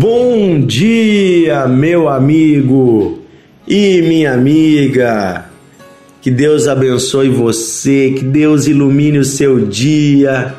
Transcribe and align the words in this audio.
Bom 0.00 0.60
dia, 0.60 1.66
meu 1.66 2.08
amigo 2.08 3.18
e 3.66 4.00
minha 4.02 4.32
amiga. 4.32 5.46
Que 6.22 6.30
Deus 6.30 6.68
abençoe 6.68 7.28
você, 7.28 8.14
que 8.16 8.22
Deus 8.22 8.68
ilumine 8.68 9.18
o 9.18 9.24
seu 9.24 9.58
dia. 9.58 10.54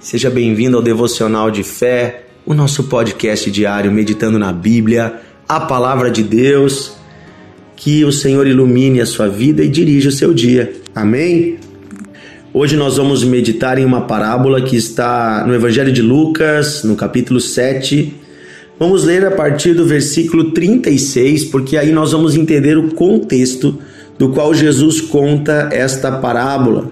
Seja 0.00 0.28
bem-vindo 0.28 0.76
ao 0.76 0.82
Devocional 0.82 1.48
de 1.48 1.62
Fé, 1.62 2.24
o 2.44 2.54
nosso 2.54 2.82
podcast 2.88 3.48
diário 3.52 3.92
meditando 3.92 4.36
na 4.36 4.52
Bíblia, 4.52 5.14
a 5.48 5.60
palavra 5.60 6.10
de 6.10 6.24
Deus. 6.24 6.96
Que 7.76 8.04
o 8.04 8.10
Senhor 8.10 8.48
ilumine 8.48 9.00
a 9.00 9.06
sua 9.06 9.28
vida 9.28 9.62
e 9.62 9.68
dirija 9.68 10.08
o 10.08 10.12
seu 10.12 10.34
dia. 10.34 10.72
Amém? 10.92 11.56
Hoje 12.52 12.76
nós 12.76 12.96
vamos 12.96 13.22
meditar 13.22 13.78
em 13.78 13.84
uma 13.84 14.00
parábola 14.08 14.60
que 14.60 14.74
está 14.74 15.44
no 15.46 15.54
Evangelho 15.54 15.92
de 15.92 16.02
Lucas, 16.02 16.82
no 16.82 16.96
capítulo 16.96 17.38
7, 17.38 18.21
Vamos 18.78 19.04
ler 19.04 19.24
a 19.24 19.30
partir 19.30 19.74
do 19.74 19.84
versículo 19.84 20.50
36, 20.52 21.46
porque 21.46 21.76
aí 21.76 21.92
nós 21.92 22.12
vamos 22.12 22.34
entender 22.34 22.76
o 22.76 22.94
contexto 22.94 23.78
do 24.18 24.30
qual 24.30 24.52
Jesus 24.54 25.00
conta 25.00 25.68
esta 25.72 26.10
parábola, 26.12 26.90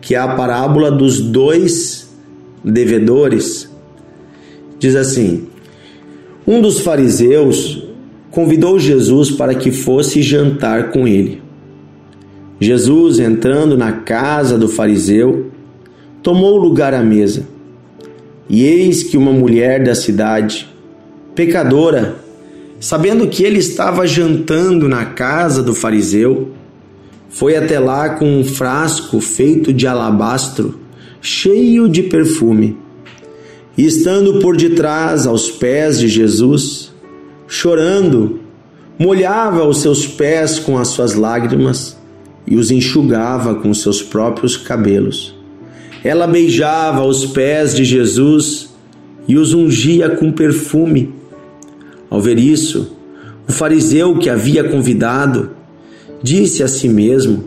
que 0.00 0.14
é 0.14 0.18
a 0.18 0.28
parábola 0.28 0.90
dos 0.90 1.20
dois 1.20 2.08
devedores. 2.64 3.68
Diz 4.78 4.96
assim: 4.96 5.46
Um 6.46 6.60
dos 6.60 6.80
fariseus 6.80 7.82
convidou 8.30 8.78
Jesus 8.78 9.30
para 9.30 9.54
que 9.54 9.70
fosse 9.70 10.22
jantar 10.22 10.90
com 10.90 11.06
ele. 11.06 11.42
Jesus, 12.60 13.18
entrando 13.18 13.76
na 13.76 13.92
casa 13.92 14.58
do 14.58 14.68
fariseu, 14.68 15.50
tomou 16.22 16.58
lugar 16.58 16.92
à 16.92 17.02
mesa. 17.02 17.46
E 18.48 18.64
eis 18.64 19.02
que 19.02 19.16
uma 19.16 19.32
mulher 19.32 19.82
da 19.82 19.94
cidade, 19.94 20.68
pecadora, 21.40 22.16
sabendo 22.78 23.26
que 23.26 23.42
ele 23.42 23.58
estava 23.58 24.06
jantando 24.06 24.86
na 24.90 25.06
casa 25.06 25.62
do 25.62 25.74
fariseu, 25.74 26.50
foi 27.30 27.56
até 27.56 27.78
lá 27.78 28.10
com 28.10 28.40
um 28.40 28.44
frasco 28.44 29.22
feito 29.22 29.72
de 29.72 29.86
alabastro, 29.86 30.78
cheio 31.22 31.88
de 31.88 32.02
perfume. 32.02 32.76
E 33.74 33.86
estando 33.86 34.38
por 34.40 34.54
detrás 34.54 35.26
aos 35.26 35.50
pés 35.50 35.98
de 35.98 36.08
Jesus, 36.08 36.92
chorando, 37.48 38.40
molhava 38.98 39.64
os 39.64 39.80
seus 39.80 40.06
pés 40.06 40.58
com 40.58 40.76
as 40.76 40.88
suas 40.88 41.14
lágrimas 41.14 41.96
e 42.46 42.56
os 42.56 42.70
enxugava 42.70 43.54
com 43.54 43.72
seus 43.72 44.02
próprios 44.02 44.58
cabelos. 44.58 45.34
Ela 46.04 46.26
beijava 46.26 47.02
os 47.02 47.24
pés 47.24 47.74
de 47.74 47.82
Jesus 47.82 48.68
e 49.26 49.38
os 49.38 49.54
ungia 49.54 50.10
com 50.10 50.30
perfume. 50.30 51.19
Ao 52.10 52.20
ver 52.20 52.38
isso, 52.38 52.96
o 53.48 53.52
fariseu 53.52 54.18
que 54.18 54.28
havia 54.28 54.64
convidado 54.64 55.50
disse 56.20 56.62
a 56.62 56.68
si 56.68 56.88
mesmo: 56.88 57.44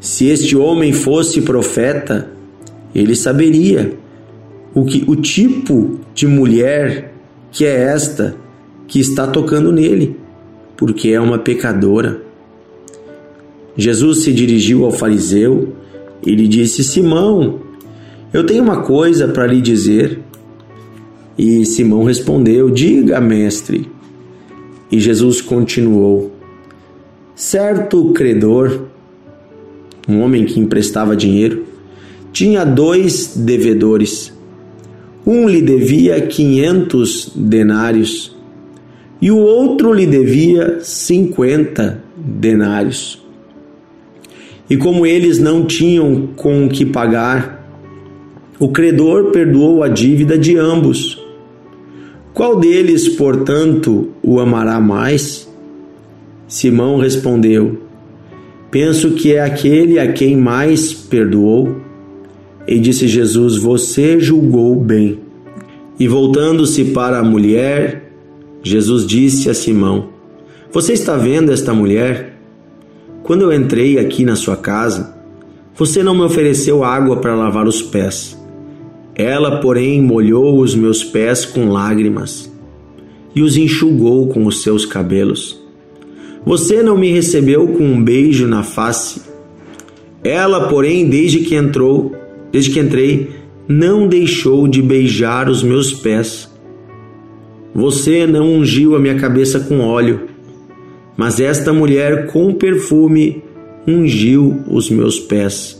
Se 0.00 0.26
este 0.26 0.56
homem 0.56 0.92
fosse 0.92 1.40
profeta, 1.40 2.28
ele 2.94 3.14
saberia 3.14 3.96
o 4.74 4.84
que 4.84 5.04
o 5.06 5.14
tipo 5.14 6.00
de 6.14 6.26
mulher 6.26 7.14
que 7.52 7.64
é 7.64 7.84
esta 7.84 8.36
que 8.86 9.00
está 9.00 9.26
tocando 9.26 9.72
nele, 9.72 10.16
porque 10.76 11.10
é 11.10 11.20
uma 11.20 11.38
pecadora. 11.38 12.20
Jesus 13.76 14.24
se 14.24 14.32
dirigiu 14.32 14.84
ao 14.84 14.90
fariseu 14.90 15.74
e 16.24 16.34
lhe 16.34 16.48
disse: 16.48 16.82
Simão, 16.82 17.60
eu 18.32 18.44
tenho 18.44 18.62
uma 18.62 18.82
coisa 18.82 19.28
para 19.28 19.46
lhe 19.46 19.60
dizer. 19.60 20.20
E 21.38 21.64
Simão 21.66 22.04
respondeu: 22.04 22.70
Diga, 22.70 23.20
mestre. 23.20 23.88
E 24.90 24.98
Jesus 24.98 25.40
continuou: 25.40 26.32
Certo 27.34 28.12
credor, 28.12 28.86
um 30.08 30.20
homem 30.20 30.44
que 30.44 30.60
emprestava 30.60 31.16
dinheiro, 31.16 31.64
tinha 32.32 32.64
dois 32.64 33.36
devedores. 33.36 34.32
Um 35.26 35.48
lhe 35.48 35.60
devia 35.60 36.20
quinhentos 36.20 37.32
denários 37.34 38.36
e 39.20 39.30
o 39.30 39.38
outro 39.38 39.92
lhe 39.92 40.06
devia 40.06 40.78
cinquenta 40.80 42.02
denários. 42.16 43.24
E 44.68 44.76
como 44.76 45.06
eles 45.06 45.38
não 45.38 45.64
tinham 45.64 46.28
com 46.36 46.68
que 46.68 46.84
pagar, 46.84 47.66
o 48.58 48.68
credor 48.68 49.30
perdoou 49.30 49.82
a 49.82 49.88
dívida 49.88 50.36
de 50.36 50.56
ambos. 50.56 51.25
Qual 52.36 52.60
deles, 52.60 53.08
portanto, 53.08 54.10
o 54.22 54.38
amará 54.38 54.78
mais? 54.78 55.50
Simão 56.46 56.98
respondeu: 56.98 57.78
Penso 58.70 59.12
que 59.12 59.32
é 59.32 59.40
aquele 59.40 59.98
a 59.98 60.12
quem 60.12 60.36
mais 60.36 60.92
perdoou. 60.92 61.80
E 62.68 62.78
disse 62.78 63.08
Jesus: 63.08 63.56
Você 63.56 64.20
julgou 64.20 64.76
bem. 64.76 65.18
E 65.98 66.06
voltando-se 66.06 66.84
para 66.84 67.20
a 67.20 67.24
mulher, 67.24 68.12
Jesus 68.62 69.06
disse 69.06 69.48
a 69.48 69.54
Simão: 69.54 70.10
Você 70.70 70.92
está 70.92 71.16
vendo 71.16 71.50
esta 71.50 71.72
mulher? 71.72 72.38
Quando 73.22 73.50
eu 73.50 73.52
entrei 73.54 73.98
aqui 73.98 74.26
na 74.26 74.36
sua 74.36 74.58
casa, 74.58 75.16
você 75.74 76.02
não 76.02 76.14
me 76.14 76.20
ofereceu 76.20 76.84
água 76.84 77.16
para 77.16 77.34
lavar 77.34 77.66
os 77.66 77.80
pés 77.80 78.36
ela, 79.16 79.60
porém, 79.60 80.02
molhou 80.02 80.60
os 80.60 80.74
meus 80.74 81.02
pés 81.02 81.46
com 81.46 81.70
lágrimas 81.70 82.52
e 83.34 83.40
os 83.40 83.56
enxugou 83.56 84.28
com 84.28 84.44
os 84.44 84.62
seus 84.62 84.84
cabelos. 84.84 85.58
Você 86.44 86.82
não 86.82 86.98
me 86.98 87.10
recebeu 87.10 87.66
com 87.68 87.82
um 87.82 88.02
beijo 88.02 88.46
na 88.46 88.62
face. 88.62 89.22
Ela, 90.22 90.68
porém, 90.68 91.08
desde 91.08 91.40
que 91.40 91.54
entrou, 91.54 92.14
desde 92.52 92.70
que 92.70 92.78
entrei, 92.78 93.30
não 93.66 94.06
deixou 94.06 94.68
de 94.68 94.82
beijar 94.82 95.48
os 95.48 95.62
meus 95.62 95.94
pés. 95.94 96.50
Você 97.74 98.26
não 98.26 98.54
ungiu 98.54 98.94
a 98.94 98.98
minha 98.98 99.16
cabeça 99.16 99.60
com 99.60 99.80
óleo, 99.80 100.28
mas 101.16 101.40
esta 101.40 101.72
mulher 101.72 102.26
com 102.26 102.52
perfume 102.52 103.42
ungiu 103.88 104.62
os 104.68 104.90
meus 104.90 105.18
pés. 105.18 105.75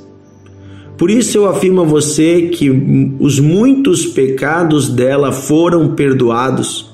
Por 0.96 1.10
isso 1.10 1.36
eu 1.36 1.46
afirmo 1.46 1.82
a 1.82 1.84
você 1.84 2.48
que 2.48 2.70
os 3.20 3.38
muitos 3.38 4.06
pecados 4.06 4.88
dela 4.88 5.30
foram 5.30 5.94
perdoados, 5.94 6.90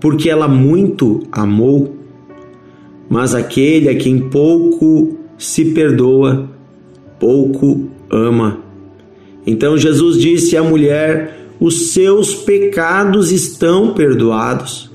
porque 0.00 0.30
ela 0.30 0.48
muito 0.48 1.22
amou. 1.30 1.96
Mas 3.10 3.34
aquele 3.34 3.90
a 3.90 3.94
quem 3.94 4.18
pouco 4.30 5.18
se 5.36 5.66
perdoa, 5.66 6.48
pouco 7.20 7.90
ama. 8.10 8.60
Então 9.46 9.76
Jesus 9.76 10.18
disse 10.18 10.56
à 10.56 10.62
mulher: 10.62 11.36
Os 11.60 11.92
seus 11.92 12.34
pecados 12.34 13.30
estão 13.30 13.92
perdoados. 13.92 14.90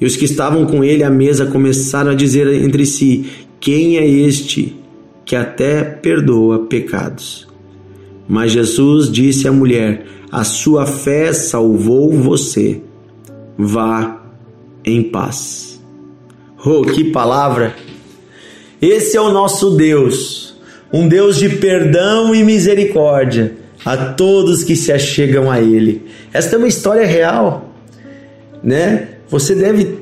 E 0.00 0.06
os 0.06 0.16
que 0.16 0.24
estavam 0.24 0.64
com 0.64 0.82
ele 0.82 1.02
à 1.02 1.10
mesa 1.10 1.44
começaram 1.44 2.12
a 2.12 2.14
dizer 2.14 2.48
entre 2.64 2.86
si: 2.86 3.26
Quem 3.60 3.98
é 3.98 4.08
este? 4.08 4.83
Que 5.24 5.34
até 5.34 5.82
perdoa 5.82 6.66
pecados. 6.66 7.48
Mas 8.28 8.52
Jesus 8.52 9.10
disse 9.10 9.46
à 9.48 9.52
mulher: 9.52 10.06
A 10.30 10.44
sua 10.44 10.86
fé 10.86 11.32
salvou 11.32 12.12
você. 12.12 12.80
Vá 13.56 14.22
em 14.84 15.02
paz. 15.02 15.80
Oh, 16.64 16.82
que 16.82 17.04
palavra! 17.04 17.74
Esse 18.80 19.16
é 19.16 19.20
o 19.20 19.30
nosso 19.30 19.70
Deus, 19.70 20.56
um 20.92 21.08
Deus 21.08 21.36
de 21.36 21.48
perdão 21.48 22.34
e 22.34 22.42
misericórdia 22.42 23.56
a 23.84 23.96
todos 23.96 24.64
que 24.64 24.74
se 24.74 24.90
achegam 24.90 25.50
a 25.50 25.60
Ele. 25.60 26.06
Esta 26.32 26.56
é 26.56 26.58
uma 26.58 26.68
história 26.68 27.06
real, 27.06 27.74
né? 28.62 29.08
Você 29.28 29.54
deve 29.54 29.98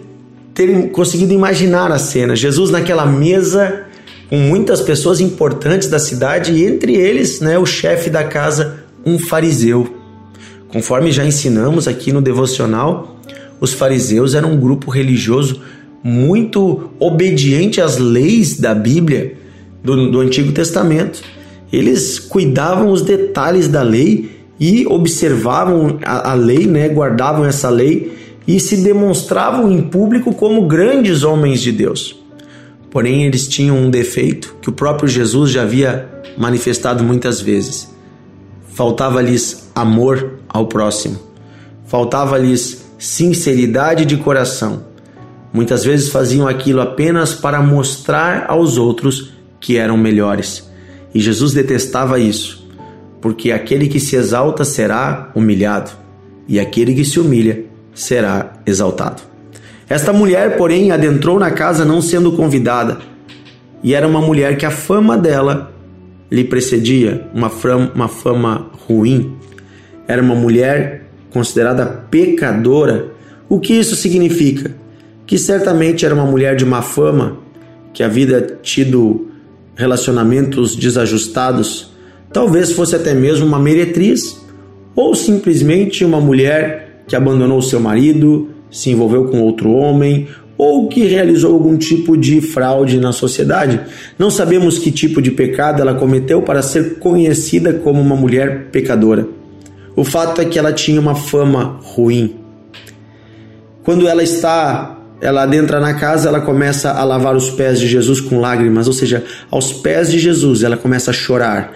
ter 0.55 0.91
conseguido 0.91 1.33
imaginar 1.33 1.91
a 1.91 1.99
cena. 1.99 2.37
Jesus 2.37 2.71
naquela 2.71 3.07
mesa 3.07 3.87
com 4.33 4.39
muitas 4.39 4.81
pessoas 4.81 5.21
importantes 5.21 5.89
da 5.89 5.99
cidade 5.99 6.53
e 6.53 6.65
entre 6.65 6.95
eles, 6.97 7.43
né, 7.43 7.59
o 7.59 7.67
chefe 7.67 8.09
da 8.09 8.25
casa, 8.25 8.83
um 9.05 9.19
fariseu. 9.19 9.87
Conforme 10.69 11.13
já 11.13 11.23
ensinamos 11.23 11.87
aqui 11.87 12.11
no 12.11 12.23
devocional, 12.23 13.21
os 13.61 13.75
fariseus 13.75 14.35
eram 14.35 14.53
um 14.53 14.57
grupo 14.59 14.91
religioso 14.91 15.61
muito 16.03 16.93
obediente 16.99 17.79
às 17.79 17.99
leis 17.99 18.59
da 18.59 18.75
Bíblia 18.75 19.37
do, 19.85 20.11
do 20.11 20.21
Antigo 20.21 20.51
Testamento. 20.51 21.21
Eles 21.71 22.19
cuidavam 22.19 22.91
os 22.91 23.03
detalhes 23.03 23.69
da 23.69 23.83
lei 23.83 24.31
e 24.59 24.87
observavam 24.87 25.99
a, 26.03 26.31
a 26.31 26.33
lei, 26.33 26.67
né, 26.67 26.89
guardavam 26.89 27.45
essa 27.45 27.69
lei 27.69 28.17
e 28.49 28.59
se 28.59 28.79
demonstravam 28.79 29.71
em 29.71 29.83
público 29.83 30.33
como 30.33 30.67
grandes 30.67 31.23
homens 31.23 31.61
de 31.61 31.71
Deus. 31.71 32.22
Porém, 32.93 33.25
eles 33.25 33.49
tinham 33.49 33.79
um 33.79 33.91
defeito 33.91 34.55
que 34.61 34.69
o 34.69 34.73
próprio 34.73 35.09
Jesus 35.09 35.51
já 35.51 35.63
havia 35.63 36.09
manifestado 36.37 37.03
muitas 37.03 37.41
vezes. 37.41 37.91
Faltava-lhes 38.75 39.71
amor 39.75 40.39
ao 40.47 40.67
próximo, 40.67 41.19
faltava-lhes 41.87 42.85
sinceridade 42.99 44.05
de 44.05 44.19
coração. 44.19 44.85
Muitas 45.53 45.85
vezes 45.85 46.11
faziam 46.11 46.47
aquilo 46.47 46.83
apenas 46.83 47.35
para 47.35 47.63
mostrar 47.63 48.45
aos 48.49 48.77
outros 48.77 49.33
que 49.59 49.79
eram 49.79 49.97
melhores. 49.97 50.71
E 51.15 51.21
Jesus 51.21 51.55
detestava 51.55 52.19
isso, 52.19 52.69
porque 53.23 53.53
aquele 53.53 53.89
que 53.89 54.01
se 54.01 54.17
exalta 54.17 54.65
será 54.65 55.31
humilhado, 55.35 55.91
e 56.47 56.61
aquele 56.61 56.95
que 56.95 57.05
se 57.05 57.19
humilha 57.19 57.65
será 57.95 58.55
exaltado. 58.67 59.32
Esta 59.93 60.11
mulher, 60.11 60.57
porém, 60.57 60.91
adentrou 60.91 61.39
na 61.39 61.51
casa 61.51 61.85
não 61.85 62.01
sendo 62.01 62.33
convidada, 62.33 62.97
e 63.83 63.93
era 63.93 64.09
uma 64.09 64.23
mulher 64.23 64.57
que 64.57 64.65
a 64.65 64.71
fama 64.71 65.19
dela 65.19 65.71
lhe 66.31 66.45
precedia, 66.45 67.29
uma 67.35 67.51
fama, 67.51 67.93
uma 67.95 68.09
fama 68.09 68.71
ruim. 68.89 69.37
Era 70.09 70.23
uma 70.23 70.35
mulher 70.35 71.11
considerada 71.29 71.85
pecadora. 72.11 73.09
O 73.51 73.61
que 73.61 73.75
isso 73.75 73.95
significa? 73.95 74.75
Que 75.27 75.37
certamente 75.37 76.07
era 76.07 76.15
uma 76.15 76.25
mulher 76.25 76.57
de 76.57 76.65
má 76.65 76.81
fama, 76.81 77.37
que 77.93 78.03
havia 78.03 78.41
tido 78.63 79.29
relacionamentos 79.77 80.75
desajustados, 80.75 81.93
talvez 82.33 82.73
fosse 82.73 82.97
até 82.97 83.13
mesmo 83.13 83.45
uma 83.45 83.59
meretriz, 83.59 84.41
ou 84.97 85.15
simplesmente 85.15 86.03
uma 86.03 86.19
mulher 86.19 87.03
que 87.07 87.15
abandonou 87.15 87.61
seu 87.61 87.79
marido, 87.79 88.52
se 88.73 88.91
envolveu 88.91 89.27
com 89.27 89.43
outro 89.43 89.71
homem, 89.71 90.27
ou 90.57 90.89
que 90.89 91.05
realizou 91.05 91.53
algum 91.53 91.77
tipo 91.77 92.17
de 92.17 92.41
fraude 92.41 92.99
na 92.99 93.13
sociedade. 93.13 93.81
Não 94.19 94.31
sabemos 94.31 94.79
que 94.79 94.91
tipo 94.91 95.21
de 95.21 95.31
pecado 95.31 95.83
ela 95.83 95.95
cometeu 95.95 96.41
para 96.43 96.63
ser 96.63 96.99
conhecida 96.99 97.75
como 97.75 98.01
uma 98.01 98.17
mulher 98.17 98.69
pecadora. 98.71 99.27
O 99.95 100.05
fato 100.05 100.41
é 100.41 100.45
que 100.45 100.59
ela 100.59 100.73
tinha 100.73 101.01
uma 101.01 101.15
fama 101.15 101.81
ruim. 101.83 102.37
Quando 103.83 104.07
ela 104.07 104.23
está, 104.23 104.99
ela 105.21 105.43
adentra 105.43 105.81
na 105.81 105.95
casa, 105.95 106.29
ela 106.29 106.41
começa 106.41 106.93
a 106.93 107.03
lavar 107.03 107.35
os 107.35 107.51
pés 107.51 107.81
de 107.81 107.89
Jesus 107.89 108.21
com 108.21 108.41
lágrimas, 108.41 108.87
ou 108.87 108.93
seja, 108.93 109.25
aos 109.51 109.73
pés 109.73 110.11
de 110.11 110.19
Jesus, 110.19 110.63
ela 110.63 110.77
começa 110.77 111.11
a 111.11 111.15
chorar, 111.15 111.73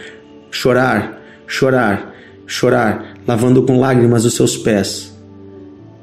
chorar, 0.50 1.20
chorar, 1.46 2.14
chorar, 2.46 3.16
lavando 3.26 3.64
com 3.64 3.80
lágrimas 3.80 4.24
os 4.24 4.34
seus 4.34 4.56
pés. 4.56 5.15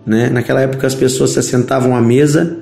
Né? 0.05 0.29
Naquela 0.29 0.61
época 0.61 0.85
as 0.85 0.95
pessoas 0.95 1.31
se 1.31 1.39
assentavam 1.39 1.95
à 1.95 2.01
mesa 2.01 2.57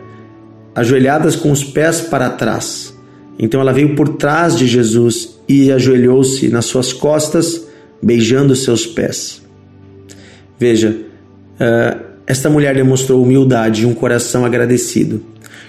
ajoelhadas 0.75 1.35
com 1.35 1.51
os 1.51 1.63
pés 1.63 2.01
para 2.01 2.29
trás. 2.29 2.95
Então 3.37 3.59
ela 3.59 3.73
veio 3.73 3.95
por 3.95 4.09
trás 4.09 4.55
de 4.55 4.67
Jesus 4.67 5.37
e 5.47 5.71
ajoelhou-se 5.71 6.47
nas 6.49 6.65
suas 6.65 6.93
costas, 6.93 7.67
beijando 8.01 8.55
seus 8.55 8.85
pés. 8.85 9.41
Veja, 10.59 10.95
uh, 11.59 12.01
esta 12.25 12.49
mulher 12.49 12.75
demonstrou 12.75 13.21
humildade 13.21 13.83
e 13.83 13.85
um 13.85 13.93
coração 13.93 14.45
agradecido. 14.45 15.23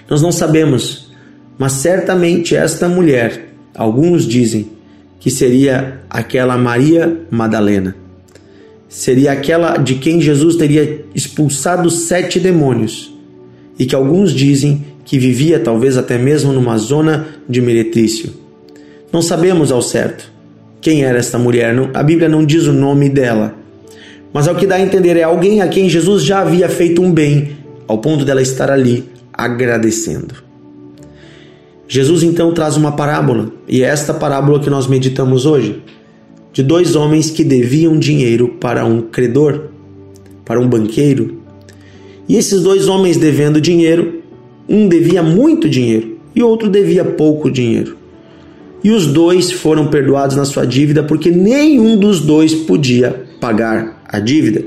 Nós 0.09 0.21
não 0.21 0.31
sabemos, 0.31 1.11
mas 1.57 1.73
certamente 1.73 2.55
esta 2.55 2.87
mulher, 2.87 3.49
alguns 3.75 4.25
dizem 4.25 4.71
que 5.19 5.31
seria 5.31 6.01
aquela 6.09 6.57
Maria 6.57 7.21
Madalena. 7.31 8.02
Seria 8.93 9.31
aquela 9.31 9.77
de 9.77 9.95
quem 9.95 10.21
Jesus 10.21 10.55
teria 10.55 11.03
expulsado 11.15 11.89
sete 11.89 12.39
demônios 12.39 13.11
e 13.77 13.87
que 13.87 13.95
alguns 13.95 14.31
dizem 14.31 14.85
que 15.03 15.17
vivia 15.17 15.59
talvez 15.59 15.97
até 15.97 16.15
mesmo 16.15 16.53
numa 16.53 16.77
zona 16.77 17.25
de 17.49 17.59
meretrício. 17.59 18.31
Não 19.11 19.19
sabemos 19.19 19.71
ao 19.71 19.81
certo 19.81 20.31
quem 20.79 21.03
era 21.03 21.17
esta 21.17 21.39
mulher, 21.39 21.75
a 21.91 22.03
Bíblia 22.03 22.29
não 22.29 22.45
diz 22.45 22.67
o 22.67 22.71
nome 22.71 23.09
dela, 23.09 23.55
mas 24.31 24.47
ao 24.47 24.53
que 24.53 24.67
dá 24.67 24.75
a 24.75 24.81
entender 24.81 25.17
é 25.17 25.23
alguém 25.23 25.59
a 25.59 25.67
quem 25.67 25.89
Jesus 25.89 26.21
já 26.21 26.41
havia 26.41 26.69
feito 26.69 27.01
um 27.01 27.11
bem, 27.11 27.57
ao 27.87 27.97
ponto 27.97 28.23
dela 28.23 28.43
estar 28.43 28.69
ali 28.69 29.09
agradecendo. 29.33 30.35
Jesus 31.87 32.21
então 32.21 32.53
traz 32.53 32.77
uma 32.77 32.91
parábola, 32.91 33.51
e 33.67 33.81
é 33.81 33.87
esta 33.87 34.13
parábola 34.13 34.59
que 34.59 34.69
nós 34.69 34.85
meditamos 34.85 35.47
hoje, 35.47 35.81
de 36.53 36.61
dois 36.61 36.95
homens 36.95 37.31
que 37.31 37.43
deviam 37.43 37.97
dinheiro 37.97 38.47
para 38.59 38.85
um 38.85 39.01
credor, 39.01 39.69
para 40.45 40.59
um 40.59 40.67
banqueiro. 40.67 41.41
E 42.29 42.37
esses 42.37 42.61
dois 42.61 42.87
homens 42.87 43.17
devendo 43.17 43.59
dinheiro, 43.59 44.21
um 44.69 44.87
devia 44.87 45.23
muito 45.23 45.67
dinheiro 45.67 46.19
e 46.35 46.43
outro 46.43 46.69
devia 46.69 47.03
pouco 47.03 47.49
dinheiro. 47.49 47.97
E 48.83 48.91
os 48.91 49.07
dois 49.07 49.51
foram 49.51 49.87
perdoados 49.87 50.35
na 50.35 50.45
sua 50.45 50.65
dívida 50.65 51.01
porque 51.03 51.31
nenhum 51.31 51.97
dos 51.97 52.19
dois 52.21 52.53
podia 52.53 53.25
pagar 53.39 54.03
a 54.07 54.19
dívida, 54.19 54.63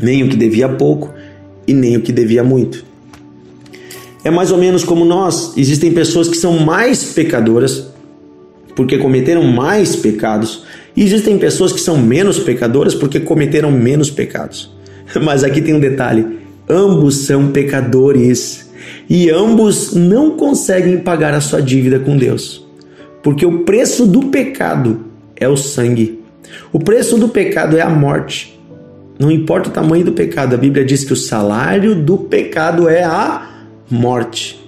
nem 0.00 0.22
o 0.22 0.28
que 0.28 0.36
devia 0.36 0.68
pouco 0.68 1.10
e 1.66 1.72
nem 1.72 1.96
o 1.96 2.02
que 2.02 2.12
devia 2.12 2.44
muito. 2.44 2.84
É 4.24 4.30
mais 4.30 4.52
ou 4.52 4.58
menos 4.58 4.84
como 4.84 5.04
nós, 5.04 5.56
existem 5.56 5.92
pessoas 5.92 6.28
que 6.28 6.36
são 6.36 6.58
mais 6.60 7.02
pecadoras 7.12 7.91
porque 8.74 8.98
cometeram 8.98 9.44
mais 9.44 9.96
pecados, 9.96 10.64
e 10.96 11.02
existem 11.02 11.38
pessoas 11.38 11.72
que 11.72 11.80
são 11.80 11.98
menos 11.98 12.38
pecadoras 12.38 12.94
porque 12.94 13.20
cometeram 13.20 13.70
menos 13.70 14.10
pecados. 14.10 14.70
Mas 15.22 15.44
aqui 15.44 15.60
tem 15.60 15.74
um 15.74 15.80
detalhe: 15.80 16.38
ambos 16.68 17.16
são 17.16 17.48
pecadores 17.48 18.70
e 19.08 19.30
ambos 19.30 19.94
não 19.94 20.36
conseguem 20.36 20.98
pagar 20.98 21.34
a 21.34 21.40
sua 21.40 21.60
dívida 21.60 21.98
com 21.98 22.16
Deus, 22.16 22.66
porque 23.22 23.44
o 23.46 23.60
preço 23.60 24.06
do 24.06 24.24
pecado 24.24 25.04
é 25.36 25.48
o 25.48 25.56
sangue, 25.56 26.20
o 26.72 26.78
preço 26.78 27.18
do 27.18 27.28
pecado 27.28 27.76
é 27.76 27.80
a 27.80 27.90
morte. 27.90 28.52
Não 29.18 29.30
importa 29.30 29.68
o 29.68 29.72
tamanho 29.72 30.04
do 30.04 30.12
pecado, 30.12 30.54
a 30.54 30.58
Bíblia 30.58 30.84
diz 30.84 31.04
que 31.04 31.12
o 31.12 31.16
salário 31.16 31.94
do 31.94 32.16
pecado 32.16 32.88
é 32.88 33.04
a 33.04 33.50
morte. 33.88 34.61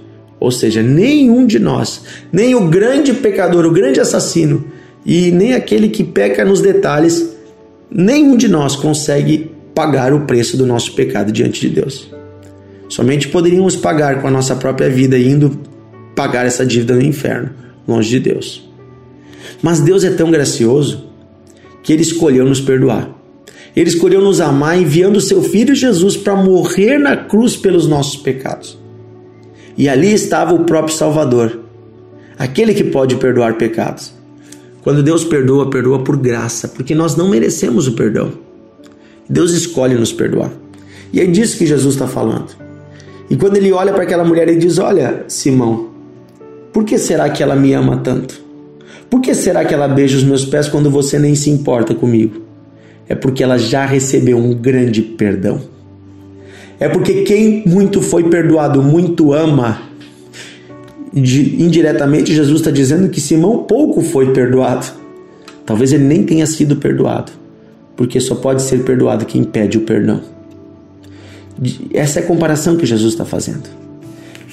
Ou 0.45 0.51
seja, 0.51 0.83
nenhum 0.83 1.47
de 1.47 1.59
nós, 1.59 2.03
nem 2.31 2.55
o 2.55 2.69
grande 2.69 3.15
pecador, 3.15 3.65
o 3.65 3.71
grande 3.71 3.99
assassino, 3.99 4.63
e 5.03 5.31
nem 5.31 5.55
aquele 5.55 5.89
que 5.89 6.05
peca 6.05 6.45
nos 6.45 6.61
detalhes, 6.61 7.35
nenhum 7.91 8.37
de 8.37 8.47
nós 8.47 8.77
consegue 8.77 9.51
pagar 9.75 10.13
o 10.13 10.27
preço 10.27 10.59
do 10.59 10.67
nosso 10.67 10.93
pecado 10.93 11.33
diante 11.33 11.63
de 11.63 11.71
Deus. 11.71 12.11
Somente 12.91 13.29
poderíamos 13.29 13.75
pagar 13.75 14.21
com 14.21 14.29
a 14.29 14.31
nossa 14.31 14.55
própria 14.55 14.91
vida 14.91 15.19
indo 15.19 15.59
pagar 16.15 16.45
essa 16.45 16.67
dívida 16.67 16.95
no 16.95 17.03
inferno, 17.03 17.49
longe 17.89 18.11
de 18.11 18.21
Deus. 18.21 18.69
Mas 19.63 19.81
Deus 19.81 20.05
é 20.05 20.11
tão 20.11 20.31
gracioso 20.31 21.07
que 21.83 21.91
ele 21.91 22.03
escolheu 22.03 22.45
nos 22.45 22.61
perdoar. 22.61 23.09
Ele 23.75 23.89
escolheu 23.89 24.21
nos 24.21 24.43
amar 24.43 24.79
enviando 24.79 25.23
seu 25.23 25.43
filho 25.43 25.75
Jesus 25.75 26.19
para 26.19 26.37
morrer 26.37 26.99
na 26.99 27.17
cruz 27.17 27.57
pelos 27.57 27.89
nossos 27.89 28.17
pecados. 28.17 28.84
E 29.77 29.89
ali 29.89 30.13
estava 30.13 30.55
o 30.55 30.65
próprio 30.65 30.95
Salvador, 30.95 31.61
aquele 32.39 32.75
que 32.75 32.85
pode 32.85 33.17
perdoar 33.17 33.55
pecados. 33.55 34.13
Quando 34.83 35.03
Deus 35.03 35.25
perdoa, 35.25 35.71
perdoa 35.71 36.05
por 36.05 36.17
graça, 36.17 36.69
porque 36.69 36.95
nós 36.95 37.17
não 37.17 37.29
merecemos 37.29 37.89
o 37.89 37.93
perdão. 37.93 38.33
Deus 39.29 39.53
escolhe 39.53 39.95
nos 39.95 40.13
perdoar. 40.13 40.53
E 41.13 41.21
é 41.21 41.27
disso 41.27 41.57
que 41.57 41.67
Jesus 41.67 41.95
está 41.95 42.07
falando. 42.07 42.55
E 43.31 43.37
quando 43.37 43.57
ele 43.57 43.73
olha 43.73 43.93
para 43.93 44.03
aquela 44.03 44.25
mulher, 44.25 44.49
ele 44.49 44.59
diz: 44.59 44.79
Olha, 44.79 45.25
Simão, 45.27 45.91
por 46.73 46.85
que 46.85 46.99
será 46.99 47.31
que 47.31 47.43
ela 47.43 47.57
me 47.57 47.73
ama 47.73 47.97
tanto? 47.97 48.43
Por 49.09 49.21
que 49.21 49.35
será 49.35 49.65
que 49.65 49.73
ela 49.73 49.89
beija 49.89 50.17
os 50.17 50.25
meus 50.25 50.45
pés 50.45 50.69
quando 50.69 50.91
você 50.91 51.19
nem 51.19 51.35
se 51.35 51.49
importa 51.49 51.95
comigo? 51.95 52.43
É 53.09 53.15
porque 53.15 53.43
ela 53.43 53.59
já 53.59 53.87
recebeu 53.87 54.37
um 54.37 54.53
grande 54.55 55.03
perdão. 55.03 55.61
É 56.85 56.89
porque 56.91 57.23
quem 57.23 57.63
muito 57.65 58.03
foi 58.03 58.25
perdoado, 58.25 58.83
muito 58.83 59.33
ama. 59.33 59.81
indiretamente, 61.15 62.35
Jesus 62.35 62.61
está 62.61 62.71
dizendo 62.71 63.09
que 63.09 63.23
Simão 63.23 63.65
pouco 63.65 64.03
foi 64.03 64.35
perdoado. 64.35 64.93
Talvez 65.65 65.95
ele 65.95 66.05
nem 66.05 66.25
tenha 66.25 66.45
sido 66.45 66.77
perdoado, 66.77 67.33
porque 67.97 68.21
só 68.21 68.35
pode 68.35 68.61
ser 68.61 68.85
perdoado 68.85 69.25
quem 69.25 69.45
pede 69.45 69.79
o 69.79 69.81
perdão. 69.81 70.21
Essa 71.95 72.21
é 72.21 72.23
a 72.23 72.27
comparação 72.27 72.77
que 72.77 72.85
Jesus 72.85 73.15
está 73.15 73.25
fazendo. 73.25 73.67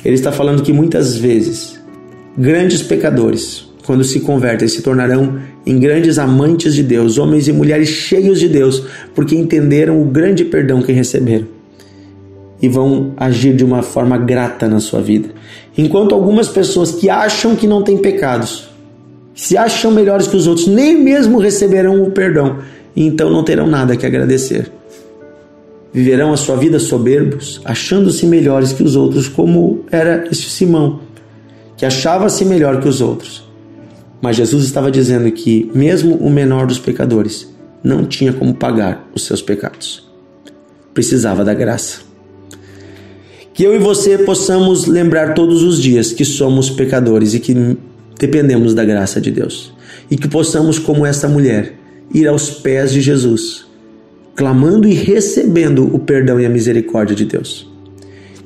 Ele 0.06 0.16
está 0.16 0.32
falando 0.32 0.64
que 0.64 0.72
muitas 0.72 1.18
vezes 1.18 1.78
grandes 2.38 2.82
pecadores, 2.82 3.68
quando 3.86 4.06
se 4.06 4.22
convertem, 4.22 4.70
se 4.70 4.82
tornarão 4.82 5.38
em 5.66 5.78
grandes 5.78 6.18
amantes 6.18 6.74
de 6.76 6.82
Deus, 6.82 7.18
homens 7.18 7.50
e 7.50 7.52
mulheres 7.52 7.90
cheios 7.90 8.40
de 8.40 8.48
Deus, 8.48 8.86
porque 9.14 9.36
entenderam 9.36 10.02
o 10.02 10.06
grande 10.06 10.46
perdão 10.46 10.82
que 10.82 10.94
receberam 10.94 11.60
e 12.62 12.70
vão 12.70 13.14
agir 13.18 13.56
de 13.56 13.64
uma 13.64 13.82
forma 13.82 14.18
grata 14.18 14.68
na 14.68 14.80
sua 14.80 15.02
vida. 15.02 15.30
Enquanto 15.78 16.14
algumas 16.14 16.48
pessoas 16.48 16.92
que 16.92 17.10
acham 17.10 17.56
que 17.56 17.68
não 17.68 17.84
têm 17.84 17.98
pecados, 17.98 18.70
se 19.34 19.58
acham 19.58 19.92
melhores 19.92 20.28
que 20.28 20.36
os 20.36 20.48
outros, 20.48 20.68
nem 20.68 20.98
mesmo 20.98 21.40
receberão 21.40 22.04
o 22.04 22.12
perdão, 22.12 22.60
e 22.96 23.06
então 23.06 23.30
não 23.30 23.44
terão 23.44 23.68
nada 23.68 23.96
que 23.96 24.06
agradecer 24.06 24.72
viverão 25.94 26.32
a 26.32 26.38
sua 26.38 26.56
vida 26.56 26.80
soberbos, 26.80 27.62
achando-se 27.66 28.26
melhores 28.26 28.72
que 28.72 28.84
os 28.84 28.96
outros, 28.96 29.28
como 29.28 29.84
era 29.92 30.26
este 30.32 30.50
Simão, 30.50 31.02
que 31.76 31.86
achava-se 31.86 32.46
melhor 32.46 32.80
que 32.80 32.88
os 32.88 33.02
outros. 33.02 33.50
Mas 34.22 34.36
Jesus 34.36 34.64
estava 34.66 34.92
dizendo 34.92 35.30
que, 35.32 35.70
mesmo 35.74 36.16
o 36.16 36.30
menor 36.30 36.68
dos 36.68 36.80
pecadores, 36.80 37.52
não 37.84 38.06
tinha 38.06 38.32
como 38.32 38.54
pagar 38.54 39.10
os 39.14 39.26
seus 39.26 39.42
pecados. 39.42 40.10
precisava 40.94 41.44
da 41.44 41.54
graça. 41.54 42.11
Que 43.54 43.64
eu 43.64 43.76
e 43.76 43.80
você 43.80 44.18
possamos 44.18 44.86
lembrar 44.86 45.34
todos 45.34 45.62
os 45.62 45.82
dias 45.82 46.12
que 46.12 46.24
somos 46.24 46.70
pecadores 46.70 47.34
e 47.34 47.40
que 47.40 47.78
dependemos 48.18 48.74
da 48.74 48.86
graça 48.86 49.20
de 49.20 49.32
Deus. 49.32 49.74
E 50.10 50.16
que 50.16 50.28
possamos, 50.28 50.80
como 50.80 51.06
essa 51.06 51.28
mulher, 51.28 51.76
ir 52.14 52.28
aos 52.28 52.50
pés 52.50 52.92
de 52.92 53.02
Jesus, 53.02 53.66
clamando 54.36 54.88
e 54.88 54.94
recebendo 54.94 55.94
o 55.94 56.00
perdão 56.00 56.40
e 56.40 56.46
a 56.46 56.50
misericórdia 56.50 57.16
de 57.16 57.26
Deus. 57.26 57.70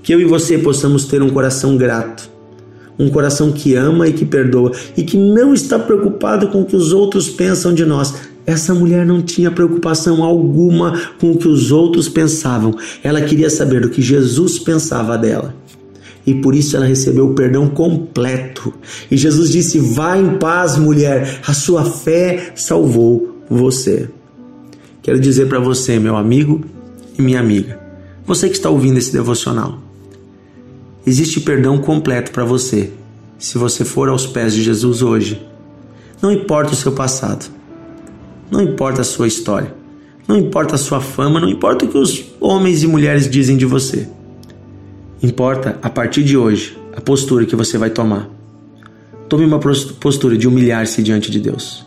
Que 0.01 0.13
eu 0.13 0.19
e 0.19 0.25
você 0.25 0.57
possamos 0.57 1.05
ter 1.05 1.21
um 1.21 1.29
coração 1.29 1.77
grato, 1.77 2.29
um 2.97 3.09
coração 3.09 3.51
que 3.51 3.75
ama 3.75 4.07
e 4.07 4.13
que 4.13 4.25
perdoa 4.25 4.71
e 4.95 5.03
que 5.03 5.17
não 5.17 5.53
está 5.53 5.77
preocupado 5.77 6.47
com 6.47 6.61
o 6.61 6.65
que 6.65 6.75
os 6.75 6.93
outros 6.93 7.29
pensam 7.29 7.73
de 7.73 7.85
nós, 7.85 8.13
essa 8.45 8.73
mulher 8.73 9.05
não 9.05 9.21
tinha 9.21 9.49
preocupação 9.49 10.23
alguma 10.23 10.99
com 11.19 11.31
o 11.31 11.37
que 11.37 11.47
os 11.47 11.71
outros 11.71 12.07
pensavam. 12.07 12.75
Ela 13.03 13.21
queria 13.21 13.49
saber 13.49 13.81
do 13.81 13.89
que 13.89 14.01
Jesus 14.01 14.59
pensava 14.59 15.17
dela. 15.17 15.55
E 16.27 16.33
por 16.33 16.55
isso 16.55 16.75
ela 16.75 16.85
recebeu 16.85 17.27
o 17.27 17.33
perdão 17.33 17.67
completo. 17.67 18.73
E 19.09 19.17
Jesus 19.17 19.49
disse: 19.51 19.79
Vá 19.79 20.17
em 20.17 20.37
paz, 20.37 20.77
mulher, 20.77 21.41
a 21.45 21.53
sua 21.53 21.85
fé 21.85 22.53
salvou 22.55 23.43
você. 23.49 24.09
Quero 25.01 25.19
dizer 25.19 25.47
para 25.47 25.59
você, 25.59 25.99
meu 25.99 26.15
amigo 26.15 26.63
e 27.17 27.21
minha 27.21 27.39
amiga, 27.39 27.79
você 28.25 28.49
que 28.49 28.55
está 28.55 28.71
ouvindo 28.71 28.97
esse 28.97 29.13
devocional, 29.13 29.79
existe 31.05 31.39
perdão 31.39 31.77
completo 31.77 32.31
para 32.31 32.43
você 32.43 32.91
se 33.37 33.57
você 33.59 33.85
for 33.85 34.09
aos 34.09 34.25
pés 34.25 34.53
de 34.53 34.63
Jesus 34.63 35.03
hoje. 35.03 35.45
Não 36.19 36.31
importa 36.31 36.73
o 36.73 36.75
seu 36.75 36.91
passado, 36.91 37.45
não 38.51 38.61
importa 38.61 39.01
a 39.01 39.03
sua 39.03 39.27
história, 39.27 39.73
não 40.27 40.37
importa 40.37 40.75
a 40.75 40.77
sua 40.77 41.01
fama, 41.01 41.39
não 41.39 41.49
importa 41.49 41.85
o 41.85 41.87
que 41.87 41.97
os 41.97 42.25
homens 42.39 42.83
e 42.83 42.87
mulheres 42.87 43.29
dizem 43.29 43.57
de 43.57 43.65
você. 43.65 44.07
Importa, 45.21 45.79
a 45.81 45.89
partir 45.89 46.23
de 46.23 46.37
hoje, 46.37 46.77
a 46.95 47.01
postura 47.01 47.45
que 47.45 47.55
você 47.55 47.77
vai 47.77 47.89
tomar. 47.89 48.29
Tome 49.27 49.45
uma 49.45 49.59
postura 49.59 50.37
de 50.37 50.47
humilhar-se 50.47 51.01
diante 51.01 51.31
de 51.31 51.39
Deus. 51.39 51.85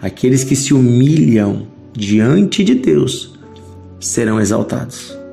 Aqueles 0.00 0.44
que 0.44 0.56
se 0.56 0.72
humilham 0.72 1.66
diante 1.92 2.64
de 2.64 2.74
Deus 2.74 3.34
serão 4.00 4.40
exaltados. 4.40 5.23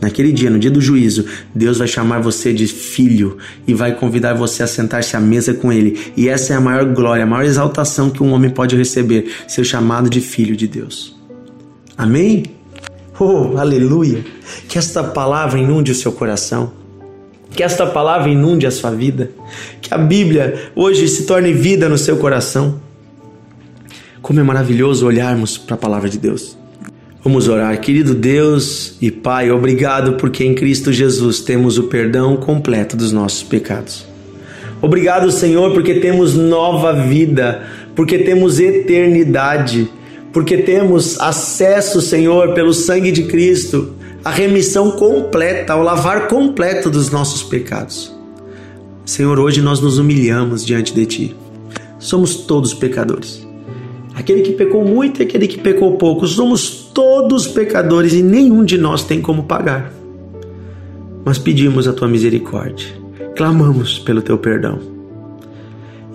Naquele 0.00 0.30
dia, 0.30 0.50
no 0.50 0.58
dia 0.58 0.70
do 0.70 0.80
juízo, 0.80 1.24
Deus 1.54 1.78
vai 1.78 1.88
chamar 1.88 2.20
você 2.20 2.52
de 2.52 2.66
filho 2.66 3.38
e 3.66 3.72
vai 3.72 3.94
convidar 3.94 4.34
você 4.34 4.62
a 4.62 4.66
sentar-se 4.66 5.16
à 5.16 5.20
mesa 5.20 5.54
com 5.54 5.72
Ele. 5.72 6.12
E 6.16 6.28
essa 6.28 6.52
é 6.52 6.56
a 6.56 6.60
maior 6.60 6.84
glória, 6.92 7.24
a 7.24 7.26
maior 7.26 7.44
exaltação 7.44 8.10
que 8.10 8.22
um 8.22 8.32
homem 8.32 8.50
pode 8.50 8.76
receber: 8.76 9.30
ser 9.48 9.64
chamado 9.64 10.10
de 10.10 10.20
filho 10.20 10.56
de 10.56 10.66
Deus. 10.66 11.16
Amém? 11.96 12.44
Oh, 13.18 13.56
aleluia! 13.56 14.22
Que 14.68 14.76
esta 14.76 15.02
palavra 15.02 15.58
inunde 15.58 15.92
o 15.92 15.94
seu 15.94 16.12
coração. 16.12 16.72
Que 17.50 17.62
esta 17.62 17.86
palavra 17.86 18.28
inunde 18.28 18.66
a 18.66 18.70
sua 18.70 18.90
vida. 18.90 19.30
Que 19.80 19.94
a 19.94 19.96
Bíblia 19.96 20.70
hoje 20.76 21.08
se 21.08 21.24
torne 21.24 21.54
vida 21.54 21.88
no 21.88 21.96
seu 21.96 22.18
coração. 22.18 22.80
Como 24.20 24.38
é 24.38 24.42
maravilhoso 24.42 25.06
olharmos 25.06 25.56
para 25.56 25.74
a 25.74 25.78
palavra 25.78 26.10
de 26.10 26.18
Deus. 26.18 26.58
Vamos 27.26 27.48
orar, 27.48 27.80
querido 27.80 28.14
Deus 28.14 28.94
e 29.02 29.10
Pai, 29.10 29.50
obrigado 29.50 30.12
porque 30.12 30.44
em 30.44 30.54
Cristo 30.54 30.92
Jesus 30.92 31.40
temos 31.40 31.76
o 31.76 31.88
perdão 31.88 32.36
completo 32.36 32.96
dos 32.96 33.10
nossos 33.10 33.42
pecados. 33.42 34.06
Obrigado, 34.80 35.32
Senhor, 35.32 35.72
porque 35.72 35.94
temos 35.94 36.34
nova 36.34 36.92
vida, 36.92 37.66
porque 37.96 38.18
temos 38.18 38.60
eternidade, 38.60 39.90
porque 40.32 40.58
temos 40.58 41.18
acesso, 41.18 42.00
Senhor, 42.00 42.54
pelo 42.54 42.72
sangue 42.72 43.10
de 43.10 43.24
Cristo, 43.24 43.96
a 44.24 44.30
remissão 44.30 44.92
completa, 44.92 45.72
ao 45.72 45.82
lavar 45.82 46.28
completo 46.28 46.88
dos 46.88 47.10
nossos 47.10 47.42
pecados. 47.42 48.16
Senhor, 49.04 49.40
hoje 49.40 49.60
nós 49.60 49.80
nos 49.80 49.98
humilhamos 49.98 50.64
diante 50.64 50.94
de 50.94 51.04
Ti. 51.04 51.36
Somos 51.98 52.36
todos 52.36 52.72
pecadores 52.72 53.45
aquele 54.16 54.40
que 54.40 54.52
pecou 54.52 54.82
muito 54.82 55.20
e 55.20 55.24
aquele 55.24 55.46
que 55.46 55.58
pecou 55.58 55.98
pouco. 55.98 56.26
Somos 56.26 56.70
todos 56.94 57.46
pecadores 57.46 58.14
e 58.14 58.22
nenhum 58.22 58.64
de 58.64 58.78
nós 58.78 59.04
tem 59.04 59.20
como 59.20 59.42
pagar. 59.42 59.92
Mas 61.22 61.38
pedimos 61.38 61.86
a 61.86 61.92
tua 61.92 62.08
misericórdia, 62.08 62.88
clamamos 63.36 63.98
pelo 63.98 64.22
teu 64.22 64.38
perdão. 64.38 64.78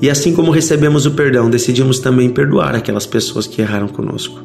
E 0.01 0.09
assim 0.09 0.33
como 0.33 0.49
recebemos 0.49 1.05
o 1.05 1.11
perdão, 1.11 1.47
decidimos 1.47 1.99
também 1.99 2.31
perdoar 2.31 2.73
aquelas 2.73 3.05
pessoas 3.05 3.45
que 3.45 3.61
erraram 3.61 3.87
conosco, 3.87 4.41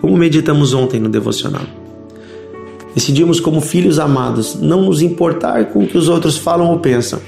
como 0.00 0.16
meditamos 0.16 0.72
ontem 0.72 1.00
no 1.00 1.08
devocional. 1.08 1.64
Decidimos, 2.94 3.40
como 3.40 3.60
filhos 3.60 3.98
amados, 3.98 4.54
não 4.60 4.82
nos 4.82 5.02
importar 5.02 5.64
com 5.72 5.82
o 5.82 5.86
que 5.88 5.98
os 5.98 6.08
outros 6.08 6.36
falam 6.36 6.70
ou 6.70 6.78
pensam, 6.78 7.18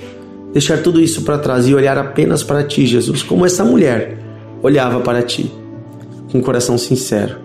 deixar 0.52 0.82
tudo 0.82 1.00
isso 1.00 1.22
para 1.22 1.38
trás 1.38 1.66
e 1.66 1.74
olhar 1.74 1.98
apenas 1.98 2.44
para 2.44 2.62
ti, 2.62 2.86
Jesus, 2.86 3.24
como 3.24 3.44
essa 3.44 3.64
mulher 3.64 4.18
olhava 4.62 5.00
para 5.00 5.22
ti 5.22 5.50
com 6.34 6.38
um 6.38 6.42
coração 6.42 6.76
sincero, 6.76 7.36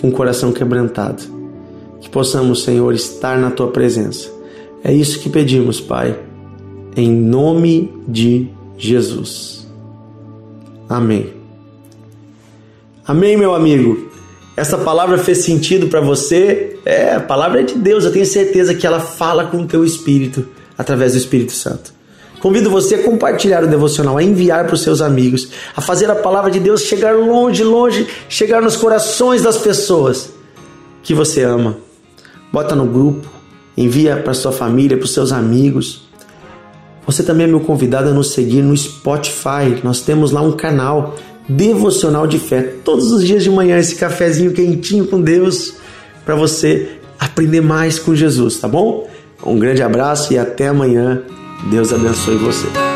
com 0.00 0.08
um 0.08 0.10
coração 0.10 0.50
quebrantado. 0.50 1.22
Que 2.00 2.10
possamos, 2.10 2.64
Senhor, 2.64 2.92
estar 2.92 3.38
na 3.38 3.48
tua 3.48 3.68
presença. 3.68 4.28
É 4.82 4.92
isso 4.92 5.20
que 5.20 5.30
pedimos, 5.30 5.80
Pai, 5.80 6.18
em 6.96 7.12
nome 7.12 7.94
de 8.08 8.48
Jesus. 8.76 9.68
Amém. 10.88 11.32
Amém, 13.06 13.36
meu 13.36 13.54
amigo. 13.54 14.10
Essa 14.56 14.78
palavra 14.78 15.16
fez 15.16 15.38
sentido 15.38 15.86
para 15.86 16.00
você? 16.00 16.76
É, 16.84 17.14
a 17.14 17.20
palavra 17.20 17.60
é 17.60 17.62
de 17.62 17.74
Deus. 17.74 18.04
Eu 18.04 18.12
tenho 18.12 18.26
certeza 18.26 18.74
que 18.74 18.84
ela 18.84 18.98
fala 18.98 19.46
com 19.46 19.58
o 19.58 19.66
teu 19.66 19.84
espírito 19.84 20.44
através 20.76 21.12
do 21.12 21.18
Espírito 21.18 21.52
Santo. 21.52 21.94
Convido 22.44 22.68
você 22.68 22.96
a 22.96 23.02
compartilhar 23.02 23.64
o 23.64 23.66
devocional, 23.66 24.18
a 24.18 24.22
enviar 24.22 24.66
para 24.66 24.74
os 24.74 24.82
seus 24.82 25.00
amigos, 25.00 25.48
a 25.74 25.80
fazer 25.80 26.10
a 26.10 26.14
palavra 26.14 26.50
de 26.50 26.60
Deus 26.60 26.82
chegar 26.82 27.16
longe, 27.16 27.64
longe, 27.64 28.06
chegar 28.28 28.60
nos 28.60 28.76
corações 28.76 29.40
das 29.40 29.56
pessoas 29.56 30.28
que 31.02 31.14
você 31.14 31.42
ama. 31.42 31.78
Bota 32.52 32.76
no 32.76 32.84
grupo, 32.84 33.26
envia 33.74 34.18
para 34.18 34.34
sua 34.34 34.52
família, 34.52 34.94
para 34.94 35.06
os 35.06 35.14
seus 35.14 35.32
amigos. 35.32 36.02
Você 37.06 37.22
também 37.22 37.46
é 37.46 37.48
meu 37.48 37.60
convidado 37.60 38.10
a 38.10 38.12
nos 38.12 38.32
seguir 38.32 38.60
no 38.60 38.76
Spotify. 38.76 39.80
Nós 39.82 40.02
temos 40.02 40.30
lá 40.30 40.42
um 40.42 40.52
canal 40.52 41.14
devocional 41.48 42.26
de 42.26 42.38
fé. 42.38 42.74
Todos 42.84 43.10
os 43.10 43.24
dias 43.24 43.42
de 43.42 43.48
manhã, 43.48 43.78
esse 43.78 43.94
cafezinho 43.94 44.52
quentinho 44.52 45.06
com 45.06 45.18
Deus 45.18 45.76
para 46.26 46.34
você 46.34 46.98
aprender 47.18 47.62
mais 47.62 47.98
com 47.98 48.14
Jesus, 48.14 48.58
tá 48.58 48.68
bom? 48.68 49.08
Um 49.42 49.58
grande 49.58 49.82
abraço 49.82 50.34
e 50.34 50.38
até 50.38 50.68
amanhã. 50.68 51.22
Deus 51.62 51.92
abençoe 51.92 52.36
você. 52.36 52.93